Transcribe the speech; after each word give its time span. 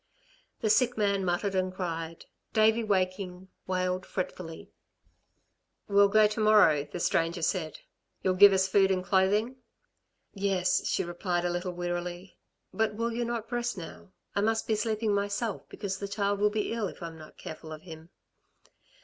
The 0.61 0.69
sick 0.71 0.97
man 0.97 1.23
muttered 1.23 1.53
and 1.53 1.71
cried; 1.71 2.25
Davey 2.53 2.83
waking, 2.83 3.49
wailed 3.67 4.03
fretfully. 4.03 4.71
"We'll 5.87 6.07
go 6.07 6.25
to 6.25 6.39
morrow," 6.39 6.85
the 6.85 6.99
stranger 6.99 7.43
said. 7.43 7.77
"You'll 8.23 8.33
give 8.33 8.51
us 8.51 8.67
food 8.67 8.89
and 8.89 9.03
clothing?" 9.05 9.57
"Yes," 10.33 10.87
she 10.87 11.03
replied 11.03 11.45
a 11.45 11.51
little 11.51 11.73
wearily. 11.73 12.35
"But 12.73 12.95
will 12.95 13.13
you 13.13 13.23
not 13.25 13.51
rest 13.51 13.77
now? 13.77 14.11
I 14.35 14.41
must 14.41 14.65
be 14.65 14.73
sleeping 14.73 15.13
myself 15.13 15.69
because 15.69 15.99
the 15.99 16.07
child 16.07 16.39
will 16.39 16.49
be 16.49 16.73
ill 16.73 16.87
if 16.87 17.03
I'm 17.03 17.19
not 17.19 17.37
careful 17.37 17.71
of 17.71 17.83
him." 17.83 18.09